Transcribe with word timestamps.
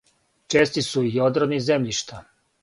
Чести 0.53 0.83
су 0.85 1.03
и 1.09 1.11
одрони 1.27 1.61
земљишта. 1.67 2.25